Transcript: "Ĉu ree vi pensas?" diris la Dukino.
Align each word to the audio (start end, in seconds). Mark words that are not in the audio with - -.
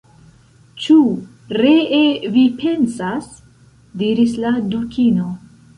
"Ĉu 0.85 0.95
ree 1.59 2.01
vi 2.39 2.47
pensas?" 2.65 3.31
diris 4.05 4.39
la 4.47 4.59
Dukino. 4.75 5.33